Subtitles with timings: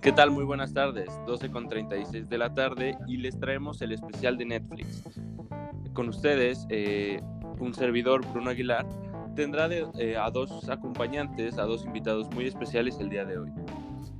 [0.00, 0.30] ¿Qué tal?
[0.30, 4.44] Muy buenas tardes, 12 con 36 de la tarde y les traemos el especial de
[4.44, 5.02] Netflix.
[5.92, 7.20] Con ustedes, eh,
[7.58, 8.86] un servidor, Bruno Aguilar,
[9.34, 13.50] tendrá eh, a dos acompañantes, a dos invitados muy especiales el día de hoy.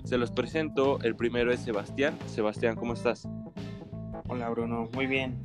[0.03, 2.19] Se los presento, el primero es Sebastián.
[2.27, 3.29] Sebastián, ¿cómo estás?
[4.29, 5.39] Hola Bruno, muy bien.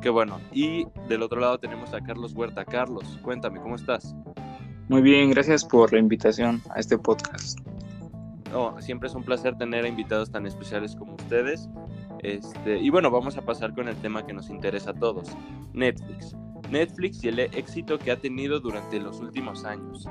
[0.00, 0.40] Qué bueno.
[0.52, 2.64] Y del otro lado tenemos a Carlos Huerta.
[2.64, 4.14] Carlos, cuéntame, ¿cómo estás?
[4.88, 7.58] Muy bien, gracias por la invitación a este podcast
[8.80, 11.68] siempre es un placer tener a invitados tan especiales como ustedes.
[12.20, 15.28] Este, y bueno, vamos a pasar con el tema que nos interesa a todos,
[15.72, 16.34] Netflix.
[16.70, 20.08] Netflix y el éxito que ha tenido durante los últimos años.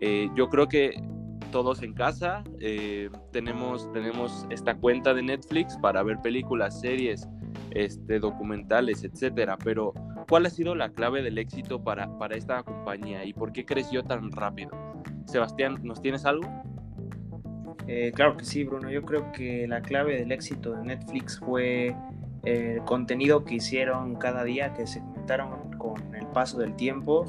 [0.00, 1.02] Eh, yo creo que
[1.50, 7.28] todos en casa eh, tenemos, tenemos esta cuenta de Netflix para ver películas, series,
[7.70, 9.56] este, documentales, etcétera.
[9.62, 9.92] Pero,
[10.28, 14.04] ¿cuál ha sido la clave del éxito para, para esta compañía y por qué creció
[14.04, 14.70] tan rápido?
[15.26, 16.48] Sebastián, ¿nos tienes algo?
[17.86, 18.90] Eh, claro que sí, Bruno.
[18.90, 21.94] Yo creo que la clave del éxito de Netflix fue
[22.44, 27.26] el contenido que hicieron cada día, que se segmentaron con el paso del tiempo,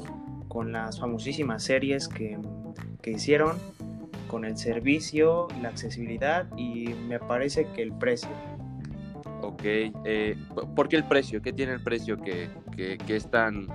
[0.48, 2.38] con las famosísimas series que,
[3.02, 3.56] que hicieron,
[4.28, 8.30] con el servicio, la accesibilidad y me parece que el precio.
[9.42, 10.36] Ok, eh,
[10.76, 11.42] ¿por qué el precio?
[11.42, 13.66] ¿Qué tiene el precio que, que, que es tan,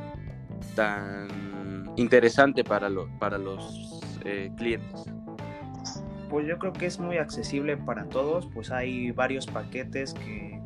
[0.75, 5.05] tan interesante para, lo, para los eh, clientes?
[6.29, 10.59] Pues yo creo que es muy accesible para todos, pues hay varios paquetes que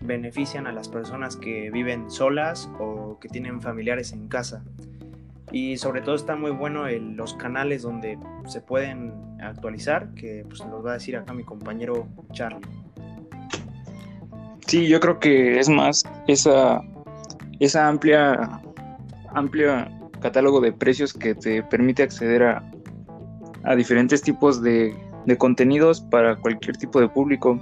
[0.00, 4.62] benefician a las personas que viven solas o que tienen familiares en casa.
[5.50, 10.84] Y sobre todo está muy bueno los canales donde se pueden actualizar, que pues los
[10.84, 12.60] va a decir acá mi compañero Charlie.
[14.66, 16.82] Sí, yo creo que es más esa,
[17.58, 18.60] esa amplia,
[19.32, 22.62] amplia catálogo de precios que te permite acceder a,
[23.64, 24.94] a diferentes tipos de,
[25.38, 27.60] contenidos para cualquier tipo de público.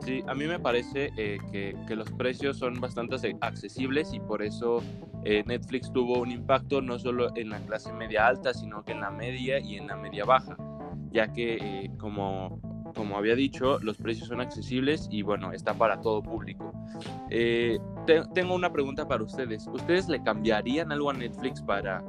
[0.00, 4.82] Sí, a mí me parece eh, que, los precios son bastante accesibles y por eso
[5.24, 9.00] eh, Netflix tuvo un impacto no solo en la clase media alta, sino que en
[9.00, 10.56] la media y en la media baja,
[11.10, 12.60] ya que eh, como,
[12.94, 16.72] como había dicho, los precios son accesibles y bueno, está para todo público.
[18.34, 19.66] tengo una pregunta para ustedes.
[19.66, 22.02] ¿Ustedes le cambiarían algo a Netflix para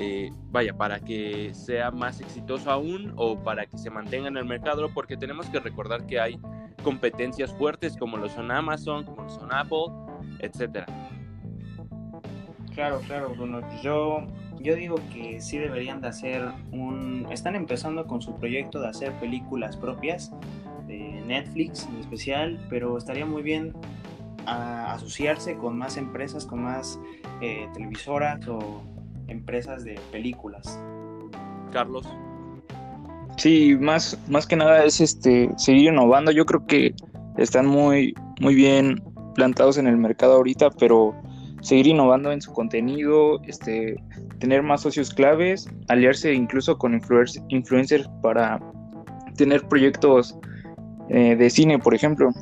[0.00, 4.44] eh, vaya, para que sea más exitoso aún o para que se mantenga en el
[4.44, 6.38] mercado, porque tenemos que recordar que hay
[6.82, 9.86] competencias fuertes como lo son Amazon, como lo son Apple,
[10.40, 10.86] etcétera.
[12.74, 13.60] Claro, claro, Bruno.
[13.82, 14.26] Yo,
[14.60, 17.26] yo digo que sí deberían de hacer un...
[17.30, 20.30] Están empezando con su proyecto de hacer películas propias
[20.86, 23.72] de Netflix en especial, pero estaría muy bien
[24.46, 27.00] asociarse con más empresas, con más
[27.40, 28.82] eh, televisoras o
[29.28, 30.80] empresas de películas.
[31.72, 32.06] Carlos.
[33.36, 36.30] Sí, más, más que nada es este seguir innovando.
[36.30, 36.94] Yo creo que
[37.36, 39.02] están muy, muy bien
[39.34, 41.14] plantados en el mercado ahorita, pero
[41.60, 44.02] seguir innovando en su contenido, este,
[44.38, 46.94] tener más socios claves, aliarse incluso con
[47.48, 48.60] influencers para
[49.36, 50.38] tener proyectos
[51.10, 52.32] eh, de cine, por ejemplo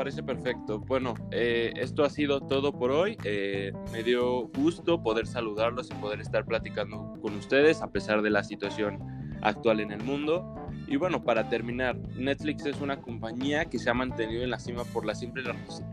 [0.00, 0.78] parece perfecto.
[0.78, 3.18] Bueno, eh, esto ha sido todo por hoy.
[3.22, 8.30] Eh, me dio gusto poder saludarlos y poder estar platicando con ustedes a pesar de
[8.30, 8.98] la situación
[9.42, 10.54] actual en el mundo.
[10.86, 14.84] Y bueno, para terminar, Netflix es una compañía que se ha mantenido en la cima
[14.84, 15.42] por la simple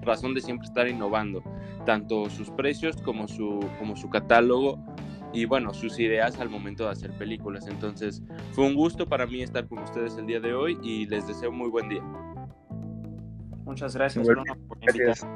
[0.02, 1.44] razón de siempre estar innovando,
[1.86, 4.82] tanto sus precios como su, como su catálogo
[5.34, 7.68] y bueno, sus ideas al momento de hacer películas.
[7.68, 8.24] Entonces,
[8.54, 11.52] fue un gusto para mí estar con ustedes el día de hoy y les deseo
[11.52, 12.04] muy buen día.
[13.68, 15.28] Muchas gracias, Bruno, por gracias.